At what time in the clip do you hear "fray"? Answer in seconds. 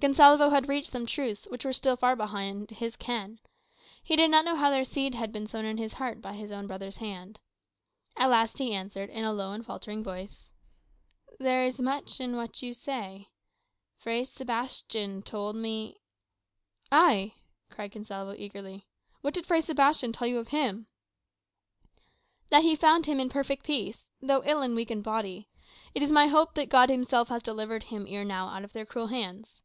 13.98-14.26, 19.46-19.62